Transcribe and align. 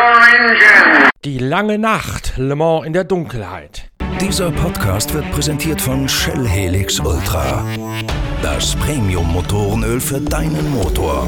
engine. 0.00 1.08
Die 1.24 1.38
lange 1.38 1.78
Nacht, 1.78 2.34
Le 2.36 2.56
Mans 2.56 2.86
in 2.86 2.92
der 2.92 3.04
Dunkelheit. 3.04 3.90
Dieser 4.20 4.50
Podcast 4.50 5.12
wird 5.14 5.30
präsentiert 5.32 5.80
von 5.80 6.08
Shell 6.08 6.46
Helix 6.46 7.00
Ultra. 7.00 7.64
Das 8.42 8.74
Premium-Motorenöl 8.76 10.00
für 10.00 10.20
deinen 10.20 10.70
Motor. 10.70 11.26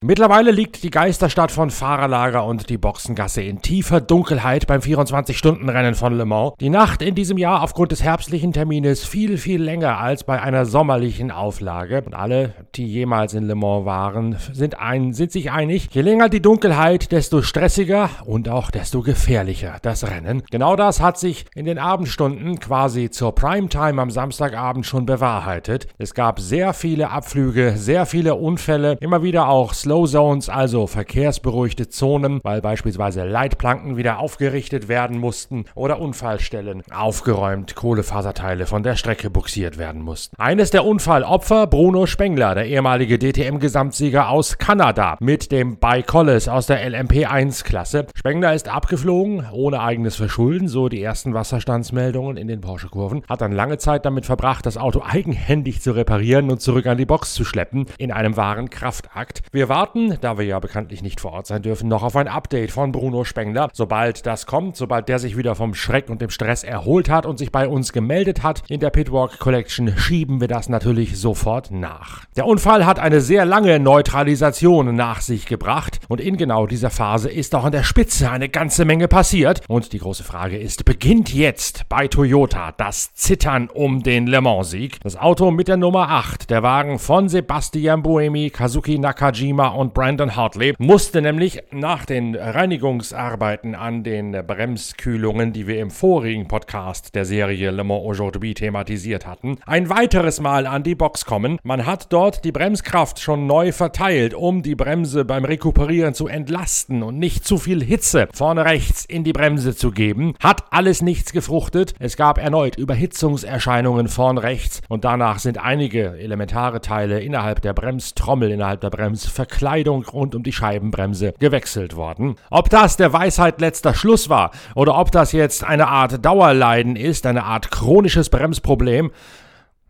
Mittlerweile 0.00 0.52
liegt 0.52 0.84
die 0.84 0.90
Geisterstadt 0.90 1.50
von 1.50 1.70
Fahrerlager 1.70 2.44
und 2.44 2.70
die 2.70 2.78
Boxengasse 2.78 3.42
in 3.42 3.62
tiefer 3.62 4.00
Dunkelheit 4.00 4.68
beim 4.68 4.80
24-Stunden-Rennen 4.80 5.96
von 5.96 6.16
Le 6.16 6.24
Mans. 6.24 6.52
Die 6.60 6.70
Nacht 6.70 7.02
in 7.02 7.16
diesem 7.16 7.36
Jahr 7.36 7.64
aufgrund 7.64 7.90
des 7.90 8.04
herbstlichen 8.04 8.52
Termines 8.52 9.04
viel, 9.04 9.38
viel 9.38 9.60
länger 9.60 9.98
als 9.98 10.22
bei 10.22 10.40
einer 10.40 10.66
sommerlichen 10.66 11.32
Auflage. 11.32 12.02
Und 12.06 12.14
alle, 12.14 12.54
die 12.76 12.86
jemals 12.86 13.34
in 13.34 13.48
Le 13.48 13.56
Mans 13.56 13.86
waren, 13.86 14.36
sind, 14.52 14.78
ein, 14.78 15.14
sind 15.14 15.32
sich 15.32 15.50
einig, 15.50 15.88
je 15.90 16.02
länger 16.02 16.28
die 16.28 16.42
Dunkelheit, 16.42 17.10
desto 17.10 17.42
stressiger 17.42 18.08
und 18.24 18.48
auch 18.48 18.70
desto 18.70 19.02
gefährlicher 19.02 19.78
das 19.82 20.08
Rennen. 20.08 20.44
Genau 20.52 20.76
das 20.76 21.00
hat 21.00 21.18
sich 21.18 21.44
in 21.56 21.64
den 21.64 21.78
Abendstunden 21.78 22.60
quasi 22.60 23.10
zur 23.10 23.34
Primetime 23.34 24.00
am 24.00 24.12
Samstagabend 24.12 24.86
schon 24.86 25.06
bewahrheitet. 25.06 25.88
Es 25.98 26.14
gab 26.14 26.38
sehr 26.38 26.72
viele 26.72 27.10
Abflüge, 27.10 27.72
sehr 27.76 28.06
viele 28.06 28.36
Unfälle, 28.36 28.96
immer 29.00 29.24
wieder 29.24 29.48
auch 29.48 29.74
Slow 29.88 30.06
Zones, 30.06 30.50
also 30.50 30.86
verkehrsberuhigte 30.86 31.88
Zonen, 31.88 32.40
weil 32.42 32.60
beispielsweise 32.60 33.24
Leitplanken 33.24 33.96
wieder 33.96 34.18
aufgerichtet 34.18 34.86
werden 34.88 35.18
mussten 35.18 35.64
oder 35.74 35.98
Unfallstellen 35.98 36.82
aufgeräumt, 36.90 37.74
Kohlefaserteile 37.74 38.66
von 38.66 38.82
der 38.82 38.96
Strecke 38.96 39.30
buxiert 39.30 39.78
werden 39.78 40.02
mussten. 40.02 40.36
Eines 40.38 40.70
der 40.70 40.84
Unfallopfer 40.84 41.66
Bruno 41.66 42.04
Spengler, 42.04 42.54
der 42.54 42.66
ehemalige 42.66 43.18
DTM-Gesamtsieger 43.18 44.28
aus 44.28 44.58
Kanada 44.58 45.16
mit 45.20 45.52
dem 45.52 45.78
By 45.78 46.02
Collis 46.02 46.48
aus 46.48 46.66
der 46.66 46.86
LMP1-Klasse. 46.86 48.08
Spengler 48.14 48.52
ist 48.52 48.68
abgeflogen, 48.68 49.46
ohne 49.52 49.80
eigenes 49.80 50.16
Verschulden, 50.16 50.68
so 50.68 50.90
die 50.90 51.02
ersten 51.02 51.32
Wasserstandsmeldungen 51.32 52.36
in 52.36 52.46
den 52.46 52.60
Porsche-Kurven, 52.60 53.22
hat 53.26 53.40
dann 53.40 53.52
lange 53.52 53.78
Zeit 53.78 54.04
damit 54.04 54.26
verbracht, 54.26 54.66
das 54.66 54.76
Auto 54.76 55.00
eigenhändig 55.02 55.80
zu 55.80 55.92
reparieren 55.92 56.50
und 56.50 56.60
zurück 56.60 56.84
an 56.84 56.98
die 56.98 57.06
Box 57.06 57.32
zu 57.32 57.46
schleppen, 57.46 57.86
in 57.96 58.12
einem 58.12 58.36
wahren 58.36 58.68
Kraftakt. 58.68 59.40
Wir 59.50 59.70
waren 59.70 59.77
warten, 59.78 60.18
da 60.20 60.36
wir 60.36 60.44
ja 60.44 60.58
bekanntlich 60.58 61.02
nicht 61.02 61.20
vor 61.20 61.30
Ort 61.34 61.46
sein 61.46 61.62
dürfen, 61.62 61.88
noch 61.88 62.02
auf 62.02 62.16
ein 62.16 62.26
Update 62.26 62.72
von 62.72 62.90
Bruno 62.90 63.22
Spengler. 63.22 63.68
Sobald 63.72 64.26
das 64.26 64.44
kommt, 64.44 64.76
sobald 64.76 65.08
der 65.08 65.20
sich 65.20 65.36
wieder 65.36 65.54
vom 65.54 65.72
Schreck 65.72 66.10
und 66.10 66.20
dem 66.20 66.30
Stress 66.30 66.64
erholt 66.64 67.08
hat 67.08 67.26
und 67.26 67.38
sich 67.38 67.52
bei 67.52 67.68
uns 67.68 67.92
gemeldet 67.92 68.42
hat 68.42 68.64
in 68.68 68.80
der 68.80 68.90
Pitwalk 68.90 69.38
Collection, 69.38 69.96
schieben 69.96 70.40
wir 70.40 70.48
das 70.48 70.68
natürlich 70.68 71.16
sofort 71.20 71.70
nach. 71.70 72.24
Der 72.36 72.46
Unfall 72.46 72.86
hat 72.86 72.98
eine 72.98 73.20
sehr 73.20 73.44
lange 73.44 73.78
Neutralisation 73.78 74.96
nach 74.96 75.20
sich 75.20 75.46
gebracht 75.46 76.00
und 76.08 76.20
in 76.20 76.36
genau 76.36 76.66
dieser 76.66 76.90
Phase 76.90 77.30
ist 77.30 77.54
auch 77.54 77.62
an 77.62 77.70
der 77.70 77.84
Spitze 77.84 78.32
eine 78.32 78.48
ganze 78.48 78.84
Menge 78.84 79.06
passiert. 79.06 79.60
Und 79.68 79.92
die 79.92 80.00
große 80.00 80.24
Frage 80.24 80.58
ist, 80.58 80.86
beginnt 80.86 81.32
jetzt 81.32 81.88
bei 81.88 82.08
Toyota 82.08 82.72
das 82.76 83.14
Zittern 83.14 83.68
um 83.68 84.02
den 84.02 84.26
Le 84.26 84.40
Mans-Sieg? 84.40 84.98
Das 85.04 85.14
Auto 85.14 85.52
mit 85.52 85.68
der 85.68 85.76
Nummer 85.76 86.08
8, 86.08 86.50
der 86.50 86.64
Wagen 86.64 86.98
von 86.98 87.28
Sebastian 87.28 88.02
Buemi, 88.02 88.50
Kazuki 88.50 88.98
Nakajima 88.98 89.67
und 89.74 89.94
Brandon 89.94 90.34
Hartley 90.34 90.74
musste 90.78 91.20
nämlich 91.20 91.62
nach 91.70 92.04
den 92.04 92.34
Reinigungsarbeiten 92.34 93.74
an 93.74 94.02
den 94.02 94.32
Bremskühlungen, 94.46 95.52
die 95.52 95.66
wir 95.66 95.80
im 95.80 95.90
vorigen 95.90 96.48
Podcast 96.48 97.14
der 97.14 97.24
Serie 97.24 97.70
Le 97.70 97.84
Mans 97.84 98.04
Aujourd'hui 98.04 98.54
thematisiert 98.54 99.26
hatten, 99.26 99.58
ein 99.66 99.90
weiteres 99.90 100.40
Mal 100.40 100.66
an 100.66 100.82
die 100.82 100.94
Box 100.94 101.24
kommen. 101.24 101.58
Man 101.62 101.86
hat 101.86 102.12
dort 102.12 102.44
die 102.44 102.52
Bremskraft 102.52 103.20
schon 103.20 103.46
neu 103.46 103.72
verteilt, 103.72 104.34
um 104.34 104.62
die 104.62 104.74
Bremse 104.74 105.24
beim 105.24 105.44
Rekuperieren 105.44 106.14
zu 106.14 106.28
entlasten 106.28 107.02
und 107.02 107.18
nicht 107.18 107.44
zu 107.44 107.58
viel 107.58 107.82
Hitze 107.82 108.28
vorne 108.32 108.64
rechts 108.64 109.04
in 109.04 109.24
die 109.24 109.32
Bremse 109.32 109.76
zu 109.76 109.90
geben. 109.90 110.34
Hat 110.40 110.64
alles 110.70 111.02
nichts 111.02 111.32
gefruchtet. 111.32 111.94
Es 111.98 112.16
gab 112.16 112.38
erneut 112.38 112.76
Überhitzungserscheinungen 112.76 114.08
vorn 114.08 114.38
rechts 114.38 114.80
und 114.88 115.04
danach 115.04 115.38
sind 115.38 115.58
einige 115.58 116.18
elementare 116.18 116.80
Teile 116.80 117.20
innerhalb 117.20 117.62
der 117.62 117.74
Bremstrommel, 117.74 118.50
innerhalb 118.50 118.80
der 118.80 118.90
Bremsverkleidung 118.90 119.57
Kleidung 119.58 120.04
rund 120.04 120.36
um 120.36 120.44
die 120.44 120.52
Scheibenbremse 120.52 121.34
gewechselt 121.40 121.96
worden. 121.96 122.36
Ob 122.48 122.70
das 122.70 122.96
der 122.96 123.12
Weisheit 123.12 123.60
letzter 123.60 123.92
Schluss 123.92 124.28
war 124.28 124.52
oder 124.76 124.96
ob 124.96 125.10
das 125.10 125.32
jetzt 125.32 125.64
eine 125.64 125.88
Art 125.88 126.24
Dauerleiden 126.24 126.94
ist, 126.94 127.26
eine 127.26 127.42
Art 127.42 127.72
chronisches 127.72 128.30
Bremsproblem, 128.30 129.10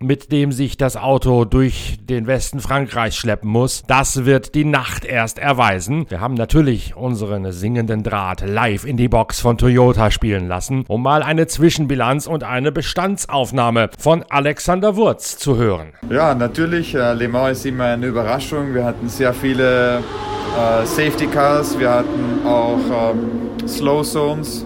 mit 0.00 0.30
dem 0.30 0.52
sich 0.52 0.76
das 0.76 0.96
Auto 0.96 1.44
durch 1.44 1.98
den 2.08 2.26
Westen 2.26 2.60
Frankreichs 2.60 3.16
schleppen 3.16 3.50
muss. 3.50 3.82
Das 3.86 4.24
wird 4.24 4.54
die 4.54 4.64
Nacht 4.64 5.04
erst 5.04 5.38
erweisen. 5.38 6.06
Wir 6.08 6.20
haben 6.20 6.34
natürlich 6.34 6.96
unseren 6.96 7.50
singenden 7.50 8.02
Draht 8.02 8.46
live 8.46 8.84
in 8.84 8.96
die 8.96 9.08
Box 9.08 9.40
von 9.40 9.58
Toyota 9.58 10.10
spielen 10.10 10.46
lassen, 10.46 10.84
um 10.86 11.02
mal 11.02 11.22
eine 11.22 11.46
Zwischenbilanz 11.46 12.26
und 12.26 12.44
eine 12.44 12.70
Bestandsaufnahme 12.70 13.90
von 13.98 14.24
Alexander 14.28 14.94
Wurz 14.96 15.36
zu 15.36 15.56
hören. 15.56 15.92
Ja, 16.10 16.34
natürlich. 16.34 16.94
Äh, 16.94 17.14
Le 17.14 17.28
Mans 17.28 17.58
ist 17.58 17.66
immer 17.66 17.84
eine 17.84 18.06
Überraschung. 18.06 18.74
Wir 18.74 18.84
hatten 18.84 19.08
sehr 19.08 19.34
viele 19.34 19.98
äh, 19.98 20.86
Safety 20.86 21.26
Cars, 21.26 21.78
wir 21.78 21.90
hatten 21.90 22.46
auch 22.46 23.12
ähm, 23.12 23.66
Slow 23.66 24.02
Zones 24.02 24.64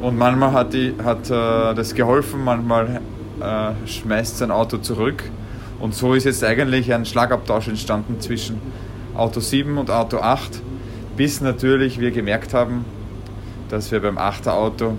und 0.00 0.16
manchmal 0.16 0.52
hat, 0.52 0.72
die, 0.72 0.94
hat 1.02 1.28
äh, 1.30 1.74
das 1.74 1.94
geholfen, 1.94 2.44
manchmal 2.44 3.00
äh, 3.40 3.86
schmeißt 3.86 4.38
sein 4.38 4.50
Auto 4.50 4.78
zurück. 4.78 5.22
Und 5.80 5.94
so 5.94 6.14
ist 6.14 6.24
jetzt 6.24 6.42
eigentlich 6.42 6.92
ein 6.92 7.04
Schlagabtausch 7.04 7.68
entstanden 7.68 8.20
zwischen 8.20 8.60
Auto 9.14 9.40
7 9.40 9.78
und 9.78 9.90
Auto 9.90 10.18
8, 10.18 10.60
bis 11.16 11.40
natürlich 11.40 12.00
wir 12.00 12.10
gemerkt 12.10 12.54
haben, 12.54 12.84
dass 13.68 13.90
wir 13.92 14.00
beim 14.00 14.18
8er 14.18 14.52
Auto 14.52 14.94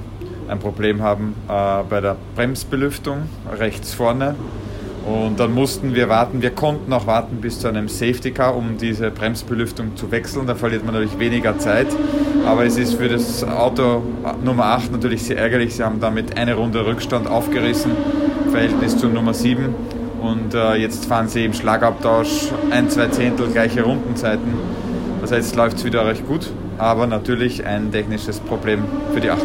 ein 0.48 0.60
Problem 0.60 1.02
haben 1.02 1.36
äh, 1.48 1.84
bei 1.90 2.02
der 2.02 2.16
Bremsbelüftung 2.36 3.24
rechts 3.58 3.94
vorne. 3.94 4.36
Und 5.06 5.40
dann 5.40 5.54
mussten 5.54 5.96
wir 5.96 6.10
warten, 6.10 6.42
wir 6.42 6.52
konnten 6.52 6.92
auch 6.94 7.08
warten 7.08 7.38
bis 7.38 7.60
zu 7.60 7.68
einem 7.68 7.88
Safety 7.88 8.32
Car, 8.32 8.56
um 8.56 8.78
diese 8.78 9.12
Bremsbelüftung 9.12 9.96
zu 9.96 10.12
wechseln. 10.12 10.46
Da 10.46 10.56
verliert 10.56 10.86
man 10.86 10.94
natürlich 10.94 11.18
weniger 11.20 11.58
Zeit. 11.58 11.88
Aber 12.46 12.66
es 12.66 12.78
ist 12.78 12.96
für 12.96 13.08
das 13.08 13.44
Auto 13.44 14.04
Nummer 14.44 14.66
8 14.66 14.92
natürlich 14.92 15.24
sehr 15.24 15.38
ärgerlich. 15.38 15.76
Sie 15.76 15.84
haben 15.84 16.00
damit 16.00 16.38
eine 16.38 16.56
Runde 16.56 16.86
Rückstand 16.86 17.28
aufgerissen 17.28 17.92
Verhältnis 18.50 18.98
zur 18.98 19.10
Nummer 19.10 19.34
7. 19.34 19.74
Und 20.22 20.54
äh, 20.54 20.76
jetzt 20.76 21.06
fahren 21.06 21.28
sie 21.28 21.46
im 21.46 21.54
Schlagabtausch 21.54 22.50
ein, 22.72 22.90
zwei 22.90 23.08
Zehntel 23.08 23.48
gleiche 23.48 23.84
Rundenzeiten. 23.84 24.54
Das 25.22 25.32
heißt, 25.32 25.56
läuft 25.56 25.78
es 25.78 25.86
wieder 25.86 26.06
recht 26.06 26.28
gut, 26.28 26.50
aber 26.78 27.08
natürlich 27.08 27.66
ein 27.66 27.92
technisches 27.92 28.40
Problem 28.40 28.84
für 29.14 29.22
die 29.22 29.30
8. 29.30 29.42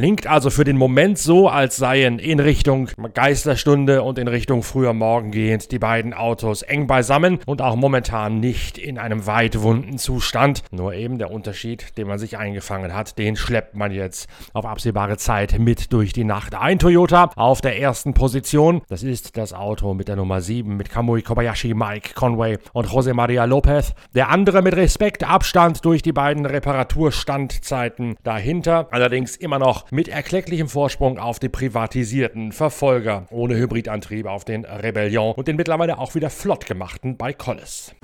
Klingt 0.00 0.26
also 0.26 0.48
für 0.48 0.64
den 0.64 0.78
Moment 0.78 1.18
so, 1.18 1.50
als 1.50 1.76
seien 1.76 2.18
in 2.18 2.40
Richtung 2.40 2.88
Geisterstunde 3.12 4.02
und 4.02 4.18
in 4.18 4.28
Richtung 4.28 4.62
früher 4.62 4.94
Morgen 4.94 5.30
gehend 5.30 5.72
die 5.72 5.78
beiden 5.78 6.14
Autos 6.14 6.62
eng 6.62 6.86
beisammen 6.86 7.38
und 7.44 7.60
auch 7.60 7.76
momentan 7.76 8.40
nicht 8.40 8.78
in 8.78 8.96
einem 8.96 9.26
weitwunden 9.26 9.98
Zustand. 9.98 10.62
Nur 10.70 10.94
eben 10.94 11.18
der 11.18 11.30
Unterschied, 11.30 11.98
den 11.98 12.08
man 12.08 12.18
sich 12.18 12.38
eingefangen 12.38 12.94
hat, 12.94 13.18
den 13.18 13.36
schleppt 13.36 13.74
man 13.74 13.92
jetzt 13.92 14.26
auf 14.54 14.64
absehbare 14.64 15.18
Zeit 15.18 15.58
mit 15.58 15.92
durch 15.92 16.14
die 16.14 16.24
Nacht. 16.24 16.54
Ein 16.54 16.78
Toyota 16.78 17.32
auf 17.36 17.60
der 17.60 17.78
ersten 17.78 18.14
Position. 18.14 18.80
Das 18.88 19.02
ist 19.02 19.36
das 19.36 19.52
Auto 19.52 19.92
mit 19.92 20.08
der 20.08 20.16
Nummer 20.16 20.40
7 20.40 20.78
mit 20.78 20.88
Kamui 20.88 21.20
Kobayashi, 21.20 21.74
Mike 21.74 22.14
Conway 22.14 22.56
und 22.72 22.90
Jose 22.90 23.12
Maria 23.12 23.44
Lopez. 23.44 23.92
Der 24.14 24.30
andere 24.30 24.62
mit 24.62 24.76
Respekt 24.76 25.28
Abstand 25.28 25.84
durch 25.84 26.00
die 26.00 26.12
beiden 26.12 26.46
Reparaturstandzeiten 26.46 28.16
dahinter. 28.22 28.88
Allerdings 28.92 29.36
immer 29.36 29.58
noch 29.58 29.89
mit 29.90 30.08
erklecklichem 30.08 30.68
Vorsprung 30.68 31.18
auf 31.18 31.38
die 31.38 31.48
privatisierten 31.48 32.52
Verfolger 32.52 33.26
ohne 33.30 33.56
Hybridantrieb 33.56 34.26
auf 34.26 34.44
den 34.44 34.64
Rebellion 34.64 35.34
und 35.34 35.48
den 35.48 35.56
mittlerweile 35.56 35.98
auch 35.98 36.14
wieder 36.14 36.30
flott 36.30 36.66
gemachten 36.66 37.16
bei 37.16 37.32
Collis. 37.32 37.94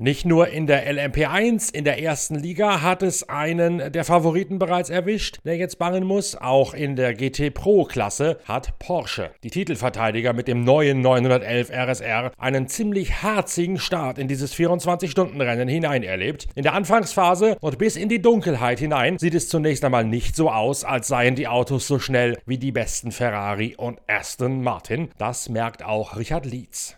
Nicht 0.00 0.24
nur 0.24 0.46
in 0.46 0.68
der 0.68 0.88
LMP1, 0.88 1.74
in 1.74 1.82
der 1.82 2.00
ersten 2.00 2.36
Liga 2.36 2.82
hat 2.82 3.02
es 3.02 3.28
einen 3.28 3.90
der 3.90 4.04
Favoriten 4.04 4.60
bereits 4.60 4.90
erwischt, 4.90 5.38
der 5.44 5.56
jetzt 5.56 5.80
bangen 5.80 6.04
muss. 6.04 6.36
Auch 6.36 6.72
in 6.72 6.94
der 6.94 7.14
GT 7.14 7.52
Pro 7.52 7.82
Klasse 7.84 8.38
hat 8.44 8.78
Porsche, 8.78 9.32
die 9.42 9.50
Titelverteidiger 9.50 10.32
mit 10.34 10.46
dem 10.46 10.62
neuen 10.62 11.00
911 11.00 11.70
RSR, 11.70 12.30
einen 12.38 12.68
ziemlich 12.68 13.22
herzigen 13.22 13.78
Start 13.78 14.18
in 14.18 14.28
dieses 14.28 14.54
24-Stunden-Rennen 14.54 15.66
hinein 15.66 16.04
erlebt. 16.04 16.46
In 16.54 16.62
der 16.62 16.74
Anfangsphase 16.74 17.56
und 17.60 17.78
bis 17.78 17.96
in 17.96 18.08
die 18.08 18.22
Dunkelheit 18.22 18.78
hinein 18.78 19.18
sieht 19.18 19.34
es 19.34 19.48
zunächst 19.48 19.84
einmal 19.84 20.04
nicht 20.04 20.36
so 20.36 20.48
aus, 20.48 20.84
als 20.84 21.08
seien 21.08 21.34
die 21.34 21.48
Autos 21.48 21.88
so 21.88 21.98
schnell 21.98 22.38
wie 22.46 22.58
die 22.58 22.70
besten 22.70 23.10
Ferrari 23.10 23.74
und 23.76 24.00
Aston 24.06 24.62
Martin. 24.62 25.08
Das 25.18 25.48
merkt 25.48 25.84
auch 25.84 26.16
Richard 26.16 26.46
Lietz. 26.46 26.96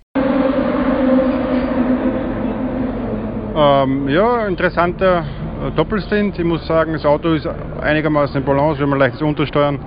Ähm, 3.62 4.08
ja, 4.08 4.46
interessanter 4.46 5.18
äh, 5.18 5.70
doppelt 5.72 6.04
sind. 6.04 6.38
Ich 6.38 6.44
muss 6.46 6.66
sagen, 6.66 6.94
das 6.94 7.04
Auto 7.04 7.34
ist 7.34 7.46
einigermaßen 7.82 8.36
in 8.40 8.42
Balance, 8.42 8.80
wenn 8.80 8.88
man 8.88 8.98
leichtes 8.98 9.20
Untersteuern, 9.20 9.78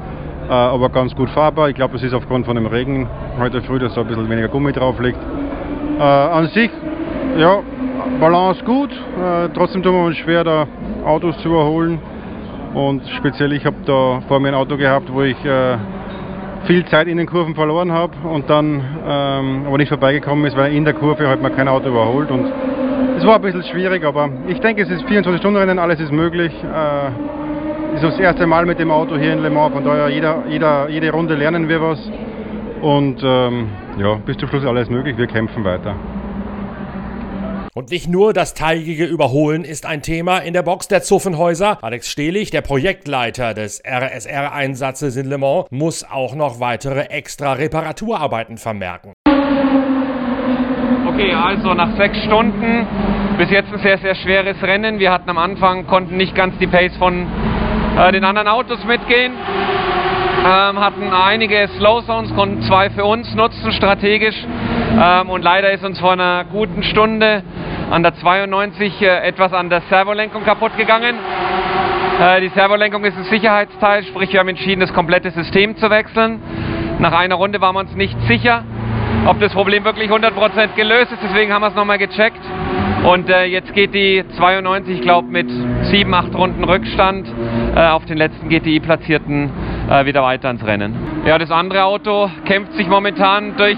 äh, 0.47 0.51
aber 0.51 0.89
ganz 0.89 1.15
gut 1.15 1.27
fahrbar. 1.31 1.69
Ich 1.69 1.75
glaube, 1.75 1.93
das 1.93 2.03
ist 2.03 2.13
aufgrund 2.13 2.45
von 2.45 2.55
dem 2.55 2.67
Regen 2.67 3.09
heute 3.39 3.63
früh, 3.63 3.79
dass 3.79 3.95
da 3.95 4.01
ein 4.01 4.07
bisschen 4.07 4.29
weniger 4.29 4.47
Gummi 4.47 4.73
drauf 4.73 4.99
liegt. 4.99 5.17
Äh, 5.97 6.03
an 6.03 6.49
sich, 6.49 6.69
ja, 7.35 7.61
Balance 8.19 8.63
gut, 8.63 8.91
äh, 8.91 9.49
trotzdem 9.55 9.81
tun 9.81 9.95
wir 9.95 10.05
uns 10.05 10.17
schwer, 10.17 10.43
da 10.43 10.67
Autos 11.03 11.35
zu 11.39 11.49
überholen. 11.49 11.97
Und 12.75 13.01
speziell, 13.17 13.53
ich 13.53 13.65
habe 13.65 13.77
da 13.87 14.21
vor 14.27 14.39
mir 14.39 14.49
ein 14.49 14.55
Auto 14.55 14.77
gehabt, 14.77 15.11
wo 15.11 15.23
ich 15.23 15.43
äh, 15.45 15.77
viel 16.65 16.85
Zeit 16.85 17.07
in 17.07 17.17
den 17.17 17.25
Kurven 17.25 17.55
verloren 17.55 17.91
habe 17.91 18.13
und 18.23 18.51
dann 18.51 18.83
ähm, 19.03 19.63
aber 19.65 19.79
nicht 19.79 19.89
vorbeigekommen 19.89 20.45
ist, 20.45 20.55
weil 20.55 20.73
in 20.73 20.85
der 20.85 20.93
Kurve 20.93 21.27
halt 21.27 21.41
man 21.41 21.55
kein 21.55 21.67
Auto 21.67 21.89
überholt. 21.89 22.29
Und 22.29 22.51
es 23.23 23.27
war 23.27 23.35
ein 23.35 23.41
bisschen 23.41 23.63
schwierig, 23.63 24.03
aber 24.03 24.29
ich 24.49 24.59
denke, 24.59 24.81
es 24.81 24.89
ist 24.89 25.05
24-Stunden-Rennen, 25.05 25.79
alles 25.79 25.97
ist 26.01 26.11
möglich. 26.11 26.51
Äh, 26.61 27.95
ist 27.95 28.03
das 28.03 28.19
erste 28.19 28.45
Mal 28.45 28.65
mit 28.65 28.79
dem 28.79 28.91
Auto 28.91 29.17
hier 29.17 29.31
in 29.31 29.39
Le 29.39 29.49
Mans, 29.49 29.73
von 29.73 29.85
daher 29.85 30.09
jeder, 30.09 30.43
jeder, 30.49 30.89
jede 30.89 31.09
Runde 31.09 31.35
lernen 31.35 31.69
wir 31.69 31.81
was. 31.81 31.99
Und 32.81 33.21
ähm, 33.23 33.69
ja, 33.97 34.15
bis 34.15 34.35
zum 34.35 34.49
Schluss 34.49 34.65
alles 34.65 34.89
möglich, 34.89 35.17
wir 35.17 35.27
kämpfen 35.27 35.63
weiter. 35.63 35.95
Und 37.73 37.91
nicht 37.91 38.09
nur 38.09 38.33
das 38.33 38.53
teigige 38.53 39.05
Überholen 39.05 39.63
ist 39.63 39.85
ein 39.85 40.01
Thema 40.01 40.39
in 40.39 40.53
der 40.53 40.63
Box 40.63 40.89
der 40.89 41.01
Zuffenhäuser. 41.01 41.81
Alex 41.81 42.09
Stehlich, 42.09 42.51
der 42.51 42.61
Projektleiter 42.61 43.53
des 43.53 43.81
RSR-Einsatzes 43.85 45.15
in 45.15 45.27
Le 45.27 45.37
Mans, 45.37 45.67
muss 45.69 46.03
auch 46.03 46.35
noch 46.35 46.59
weitere 46.59 47.03
extra 47.03 47.53
Reparaturarbeiten 47.53 48.57
vermerken. 48.57 49.12
Okay, 51.13 51.31
also 51.31 51.75
nach 51.75 51.95
sechs 51.95 52.18
Stunden 52.24 52.88
bis 53.38 53.51
jetzt 53.51 53.71
ein 53.71 53.77
sehr, 53.80 54.00
sehr 54.00 54.15
schweres 54.15 54.62
Rennen. 54.63 54.98
Wir 54.98 55.12
hatten 55.12 55.30
am 55.30 55.38
Anfang, 55.38 55.86
konnten 55.86 56.18
nicht 56.18 56.33
ganz 56.33 56.57
die 56.57 56.65
Pace 56.65 56.98
von 56.98 57.27
äh, 57.98 58.12
den 58.12 58.24
anderen 58.24 58.48
Autos 58.48 58.83
mitgehen. 58.83 59.31
Ähm, 59.33 60.80
hatten 60.80 61.13
einige 61.13 61.69
Slow 61.77 62.04
Zones, 62.04 62.33
konnten 62.33 62.63
zwei 62.63 62.89
für 62.89 63.06
uns 63.06 63.31
nutzen 63.36 63.71
strategisch. 63.74 64.36
Ähm, 65.00 65.30
und 65.30 65.44
leider 65.44 65.71
ist 65.71 65.83
uns 65.83 66.00
vor 66.00 66.13
einer 66.13 66.45
guten 66.45 66.81
Stunde 66.81 67.44
an 67.92 68.01
der 68.01 68.15
92 68.15 69.00
äh, 69.04 69.27
etwas 69.27 69.54
an 69.54 69.69
der 69.69 69.81
Servolenkung 69.92 70.44
kaputt 70.44 70.75
gegangen. 70.77 71.15
Äh, 72.19 72.42
die 72.42 72.50
Servolenkung 72.50 73.06
ist 73.06 73.15
ein 73.15 73.25
Sicherheitsteil, 73.25 74.04
sprich 74.04 74.33
wir 74.33 74.39
haben 74.39 74.50
entschieden, 74.50 74.80
das 74.80 74.92
komplette 74.92 75.30
System 75.30 75.77
zu 75.77 75.92
wechseln. 75.92 76.42
Nach 76.98 77.13
einer 77.13 77.36
Runde 77.36 77.62
waren 77.62 77.75
wir 77.75 77.81
uns 77.81 77.94
nicht 77.94 78.19
sicher, 78.27 78.63
ob 79.25 79.39
das 79.39 79.53
Problem 79.53 79.85
wirklich 79.85 80.09
100% 80.09 80.75
gelöst 80.75 81.11
ist, 81.11 81.21
deswegen 81.23 81.53
haben 81.53 81.61
wir 81.61 81.69
es 81.69 81.75
nochmal 81.75 81.97
gecheckt. 81.97 82.41
Und 83.03 83.29
äh, 83.29 83.45
jetzt 83.45 83.73
geht 83.73 83.93
die 83.93 84.23
92, 84.37 84.95
ich 84.95 85.01
glaube, 85.01 85.27
mit 85.27 85.49
7, 85.83 86.13
8 86.13 86.35
Runden 86.35 86.63
Rückstand 86.63 87.27
äh, 87.75 87.87
auf 87.87 88.05
den 88.05 88.17
letzten 88.17 88.47
GTI-Platzierten 88.47 89.49
äh, 89.89 90.05
wieder 90.05 90.23
weiter 90.23 90.49
ins 90.49 90.65
Rennen. 90.65 90.95
Ja, 91.25 91.37
das 91.37 91.51
andere 91.51 91.83
Auto 91.83 92.29
kämpft 92.45 92.73
sich 92.73 92.87
momentan 92.87 93.57
durch 93.57 93.77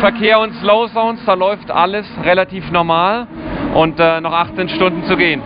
Verkehr 0.00 0.40
und 0.40 0.52
Slow 0.54 0.88
Zones. 0.92 1.24
Da 1.24 1.34
läuft 1.34 1.70
alles 1.70 2.06
relativ 2.24 2.70
normal 2.72 3.28
und 3.74 4.00
äh, 4.00 4.20
noch 4.20 4.32
18 4.32 4.68
Stunden 4.70 5.04
zu 5.04 5.16
gehen. 5.16 5.40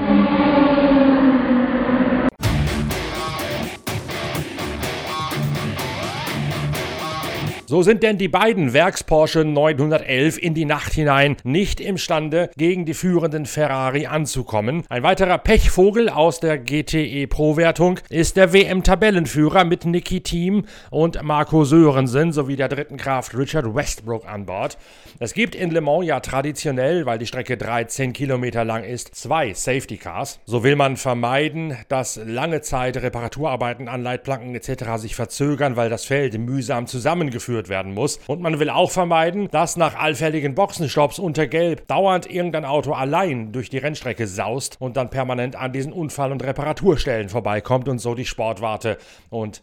So 7.71 7.85
sind 7.85 8.03
denn 8.03 8.19
die 8.19 8.27
beiden 8.27 8.73
Werks-Porsche 8.73 9.45
911 9.45 10.43
in 10.43 10.55
die 10.55 10.65
Nacht 10.65 10.93
hinein 10.93 11.37
nicht 11.45 11.81
imstande, 11.81 12.51
gegen 12.57 12.85
die 12.85 12.95
führenden 12.95 13.47
Ferrari 13.47 14.07
anzukommen. 14.07 14.83
Ein 14.89 15.05
weiterer 15.05 15.39
Pechvogel 15.39 16.09
aus 16.09 16.41
der 16.41 16.59
GTE 16.59 17.29
Pro-Wertung 17.29 18.01
ist 18.09 18.37
der 18.37 18.53
WM-Tabellenführer 18.53 19.63
mit 19.63 19.85
Nicky 19.85 20.21
Thiem 20.21 20.65
und 20.91 21.23
Marco 21.23 21.63
Sörensen 21.63 22.33
sowie 22.33 22.57
der 22.57 22.67
dritten 22.67 22.97
Kraft 22.97 23.39
Richard 23.39 23.73
Westbrook 23.73 24.27
an 24.27 24.47
Bord. 24.47 24.77
Es 25.21 25.33
gibt 25.33 25.55
in 25.55 25.71
Le 25.71 25.81
Mans 25.81 26.05
ja 26.05 26.19
traditionell, 26.19 27.07
weil 27.07 27.21
die 27.21 27.27
Strecke 27.27 27.57
13 27.57 28.13
Kilometer 28.13 28.65
lang 28.65 28.83
ist, 28.83 29.15
zwei 29.15 29.55
Safety 29.55 29.97
Cars. 29.97 30.41
So 30.45 30.65
will 30.65 30.75
man 30.75 30.97
vermeiden, 30.97 31.77
dass 31.87 32.17
lange 32.17 32.63
Zeit 32.63 32.97
Reparaturarbeiten 32.97 33.87
an 33.87 34.03
Leitplanken 34.03 34.57
etc. 34.57 34.97
sich 34.97 35.15
verzögern, 35.15 35.77
weil 35.77 35.89
das 35.89 36.05
Feld 36.05 36.37
mühsam 36.37 36.89
zusammengeführt 36.89 37.60
durchgeführt 37.61 37.69
werden 37.69 37.95
muss. 37.95 38.19
Und 38.27 38.41
man 38.41 38.59
will 38.59 38.71
auch 38.71 38.91
vermeiden, 38.91 39.49
dass 39.51 39.77
nach 39.77 39.95
allfälligen 39.95 40.55
Boxenstopps 40.55 41.19
unter 41.19 41.47
Gelb 41.47 41.87
dauernd 41.87 42.31
irgendein 42.31 42.65
Auto 42.65 42.93
allein 42.93 43.53
durch 43.53 43.71
die 43.71 43.79
Rennstrecke 43.79 44.27
saust 44.27 44.77
und 44.81 44.97
dann 44.97 45.11
permanent 45.11 45.57
an 45.57 45.73
diesen 45.73 45.93
Unfall- 45.93 46.33
und 46.33 46.43
Reparaturstellen 46.43 47.29
vorbeikommt 47.29 47.89
und 47.89 47.99
so 47.99 48.15
die 48.15 48.25
Sportwarte 48.25 48.99
und 49.31 49.63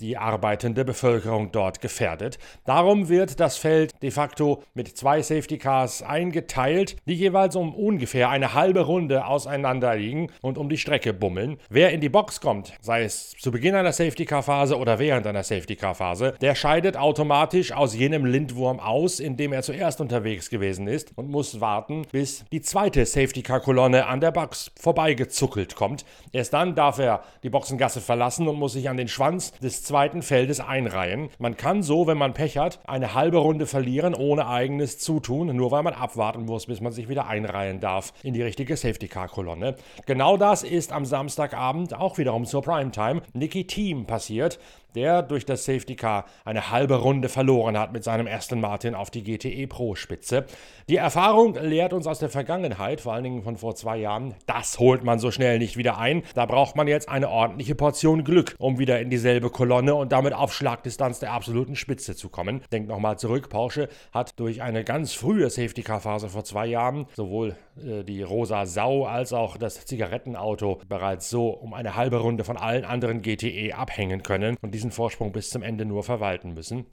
die 0.00 0.16
arbeitende 0.16 0.84
Bevölkerung 0.84 1.52
dort 1.52 1.80
gefährdet. 1.80 2.38
Darum 2.64 3.08
wird 3.08 3.40
das 3.40 3.56
Feld 3.56 3.92
de 4.02 4.10
facto 4.10 4.62
mit 4.74 4.96
zwei 4.96 5.22
Safety 5.22 5.58
Cars 5.58 6.02
eingeteilt, 6.02 6.96
die 7.06 7.14
jeweils 7.14 7.56
um 7.56 7.74
ungefähr 7.74 8.30
eine 8.30 8.54
halbe 8.54 8.80
Runde 8.80 9.26
auseinander 9.26 9.96
liegen 9.96 10.30
und 10.40 10.58
um 10.58 10.68
die 10.68 10.78
Strecke 10.78 11.12
bummeln. 11.12 11.58
Wer 11.68 11.90
in 11.90 12.00
die 12.00 12.08
Box 12.08 12.40
kommt, 12.40 12.72
sei 12.80 13.02
es 13.02 13.32
zu 13.38 13.50
Beginn 13.50 13.74
einer 13.74 13.92
Safety 13.92 14.24
Car 14.24 14.42
Phase 14.42 14.78
oder 14.78 14.98
während 14.98 15.26
einer 15.26 15.42
Safety 15.42 15.76
Car 15.76 15.94
Phase, 15.94 16.34
der 16.40 16.54
scheidet 16.54 16.96
automatisch 16.96 17.72
aus 17.72 17.94
jenem 17.94 18.24
Lindwurm 18.24 18.80
aus, 18.80 19.20
in 19.20 19.36
dem 19.36 19.52
er 19.52 19.62
zuerst 19.62 20.00
unterwegs 20.00 20.50
gewesen 20.50 20.86
ist 20.86 21.12
und 21.16 21.30
muss 21.30 21.60
warten, 21.60 22.02
bis 22.12 22.44
die 22.52 22.60
zweite 22.60 23.04
Safety 23.04 23.42
Car 23.42 23.60
Kolonne 23.60 24.06
an 24.06 24.20
der 24.20 24.30
Box 24.30 24.70
vorbeigezuckelt 24.80 25.74
kommt. 25.74 26.04
Erst 26.32 26.52
dann 26.52 26.74
darf 26.74 26.98
er 26.98 27.22
die 27.42 27.50
Boxengasse 27.50 28.00
verlassen 28.00 28.48
und 28.48 28.58
muss 28.58 28.74
sich 28.74 28.88
an 28.88 28.96
den 28.96 29.08
Schwanz 29.08 29.52
des 29.58 29.87
zweiten 29.88 30.20
Feldes 30.20 30.60
einreihen. 30.60 31.30
Man 31.38 31.56
kann 31.56 31.82
so, 31.82 32.06
wenn 32.06 32.18
man 32.18 32.34
Pech 32.34 32.58
hat, 32.58 32.78
eine 32.86 33.14
halbe 33.14 33.38
Runde 33.38 33.66
verlieren 33.66 34.14
ohne 34.14 34.46
eigenes 34.46 34.98
Zutun, 34.98 35.56
nur 35.56 35.70
weil 35.70 35.82
man 35.82 35.94
abwarten 35.94 36.44
muss, 36.44 36.66
bis 36.66 36.82
man 36.82 36.92
sich 36.92 37.08
wieder 37.08 37.26
einreihen 37.26 37.80
darf 37.80 38.12
in 38.22 38.34
die 38.34 38.42
richtige 38.42 38.76
Safety-Car-Kolonne. 38.76 39.76
Genau 40.04 40.36
das 40.36 40.62
ist 40.62 40.92
am 40.92 41.06
Samstagabend 41.06 41.94
auch 41.94 42.18
wiederum 42.18 42.44
zur 42.44 42.60
Primetime 42.62 43.22
Nicky 43.32 43.66
Team 43.66 44.04
passiert 44.04 44.58
der 44.94 45.22
durch 45.22 45.44
das 45.44 45.64
Safety 45.64 45.96
Car 45.96 46.24
eine 46.44 46.70
halbe 46.70 46.96
Runde 46.96 47.28
verloren 47.28 47.78
hat 47.78 47.92
mit 47.92 48.04
seinem 48.04 48.26
Aston 48.26 48.60
Martin 48.60 48.94
auf 48.94 49.10
die 49.10 49.22
GTE 49.22 49.66
Pro 49.66 49.94
Spitze. 49.94 50.46
Die 50.88 50.96
Erfahrung 50.96 51.54
lehrt 51.54 51.92
uns 51.92 52.06
aus 52.06 52.18
der 52.18 52.30
Vergangenheit, 52.30 53.00
vor 53.00 53.12
allen 53.12 53.24
Dingen 53.24 53.42
von 53.42 53.56
vor 53.56 53.74
zwei 53.74 53.98
Jahren, 53.98 54.34
das 54.46 54.78
holt 54.78 55.04
man 55.04 55.18
so 55.18 55.30
schnell 55.30 55.58
nicht 55.58 55.76
wieder 55.76 55.98
ein. 55.98 56.22
Da 56.34 56.46
braucht 56.46 56.76
man 56.76 56.88
jetzt 56.88 57.08
eine 57.08 57.28
ordentliche 57.28 57.74
Portion 57.74 58.24
Glück, 58.24 58.54
um 58.58 58.78
wieder 58.78 59.00
in 59.00 59.10
dieselbe 59.10 59.50
Kolonne 59.50 59.94
und 59.94 60.12
damit 60.12 60.32
auf 60.32 60.54
Schlagdistanz 60.54 61.20
der 61.20 61.32
absoluten 61.32 61.76
Spitze 61.76 62.16
zu 62.16 62.28
kommen. 62.28 62.62
Denkt 62.72 62.88
nochmal 62.88 63.18
zurück, 63.18 63.48
Porsche 63.48 63.88
hat 64.12 64.38
durch 64.38 64.62
eine 64.62 64.84
ganz 64.84 65.12
frühe 65.12 65.50
Safety 65.50 65.82
Car 65.82 66.00
Phase 66.00 66.28
vor 66.28 66.44
zwei 66.44 66.66
Jahren 66.66 67.06
sowohl 67.14 67.56
äh, 67.84 68.04
die 68.04 68.22
rosa 68.22 68.66
Sau 68.66 69.04
als 69.04 69.32
auch 69.32 69.56
das 69.56 69.84
Zigarettenauto 69.86 70.80
bereits 70.88 71.28
so 71.30 71.48
um 71.50 71.74
eine 71.74 71.96
halbe 71.96 72.18
Runde 72.18 72.44
von 72.44 72.56
allen 72.56 72.84
anderen 72.84 73.22
GTE 73.22 73.74
abhängen 73.74 74.22
können 74.22 74.56
und 74.62 74.74
diesen 74.78 74.92
Vorsprung 74.92 75.32
bis 75.32 75.50
zum 75.50 75.62
Ende 75.62 75.84
nur 75.84 76.04
verwalten 76.04 76.54
müssen. 76.54 76.86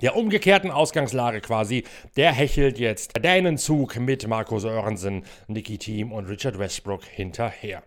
Der 0.00 0.14
umgekehrten 0.14 0.70
Ausgangslage 0.70 1.40
quasi, 1.40 1.82
der 2.16 2.32
hechelt 2.32 2.78
jetzt 2.78 3.16
der 3.16 3.22
Dänenzug 3.22 3.98
mit 3.98 4.28
Marco 4.28 4.60
Sörensen, 4.60 5.24
Nicky 5.48 5.78
Team 5.78 6.12
und 6.12 6.26
Richard 6.26 6.60
Westbrook 6.60 7.04
hinterher. 7.04 7.82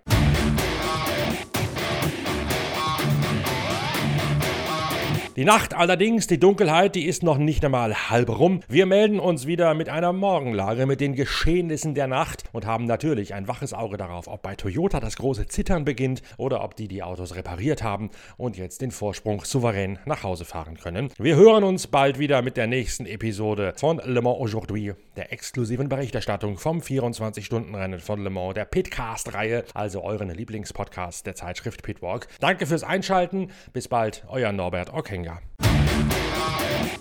Die 5.42 5.48
Nacht 5.48 5.74
allerdings, 5.74 6.28
die 6.28 6.40
Dunkelheit, 6.40 6.94
die 6.94 7.08
ist 7.08 7.24
noch 7.24 7.40
nicht 7.40 7.66
einmal 7.66 8.12
halb 8.12 8.30
rum. 8.30 8.60
Wir 8.68 8.86
melden 8.86 9.20
uns 9.20 9.48
wieder 9.48 9.74
mit 9.74 9.90
einer 9.90 10.14
Morgenlage 10.14 10.86
mit 10.86 11.02
den 11.02 11.16
Geschehnissen 11.16 11.96
der 11.96 12.06
Nacht 12.06 12.44
und 12.52 12.68
haben 12.68 12.86
natürlich 12.86 13.34
ein 13.34 13.48
waches 13.48 13.74
Auge 13.74 13.98
darauf, 13.98 14.28
ob 14.28 14.44
bei 14.44 14.54
Toyota 14.54 15.00
das 15.00 15.16
große 15.16 15.48
Zittern 15.48 15.84
beginnt 15.84 16.22
oder 16.38 16.64
ob 16.64 16.76
die 16.76 16.88
die 16.88 17.02
Autos 17.02 17.36
repariert 17.36 17.82
haben 17.82 18.12
und 18.38 18.56
jetzt 18.56 18.82
den 18.84 18.92
Vorsprung 18.92 19.44
souverän 19.44 19.98
nach 20.06 20.22
Hause 20.22 20.46
fahren 20.46 20.78
können. 20.78 21.10
Wir 21.18 21.38
hören 21.38 21.64
uns 21.64 21.88
bald 21.88 22.20
wieder 22.20 22.44
mit 22.44 22.56
der 22.56 22.68
nächsten 22.68 23.08
Episode 23.08 23.74
von 23.78 24.00
Le 24.06 24.22
Mans 24.22 24.38
Aujourd'hui, 24.38 24.94
der 25.16 25.34
exklusiven 25.34 25.90
Berichterstattung 25.90 26.60
vom 26.60 26.82
24-Stunden-Rennen 26.82 28.00
von 28.00 28.24
Le 28.24 28.30
Mans, 28.30 28.54
der 28.54 28.66
Pitcast-Reihe, 28.66 29.64
also 29.74 30.04
euren 30.04 30.30
Lieblingspodcast 30.30 31.26
der 31.26 31.34
Zeitschrift 31.34 31.82
Pitwalk. 31.82 32.28
Danke 32.40 32.68
fürs 32.68 32.84
Einschalten. 32.84 33.50
Bis 33.74 33.88
bald, 33.88 34.24
euer 34.30 34.52
Norbert 34.52 34.94
Ocking. 34.94 35.31
Yeah. 35.32 36.98